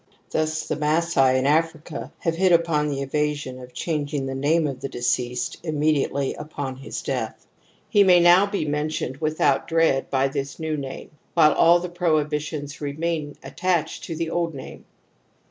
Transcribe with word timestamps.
Thus 0.31 0.67
th^ 0.67 0.79
Masai 0.79 1.37
in 1.37 1.45
Africa 1.45 2.11
have 2.21 2.35
hit 2.35 2.51
upon 2.51 2.87
the 2.89 3.03
evasion 3.03 3.59
of 3.59 3.71
changing 3.71 4.25
the 4.25 4.33
name 4.33 4.65
of 4.65 4.79
the 4.81 4.89
deceased 4.89 5.57
inmiediately 5.63 6.33
upon 6.39 6.77
his 6.77 7.03
death; 7.03 7.45
he 7.87 8.03
may 8.03 8.19
now 8.19 8.47
be 8.47 8.65
mentioned 8.65 9.17
without 9.17 9.67
dread 9.67 10.09
by 10.09 10.27
this 10.27 10.57
new 10.59 10.75
name, 10.75 11.11
while 11.35 11.53
all 11.53 11.79
the 11.79 11.87
prohibitions 11.87 12.81
remain 12.81 13.35
attached 13.43 14.03
to 14.05 14.15
the 14.15 14.31
old 14.31 14.55
name. 14.55 14.85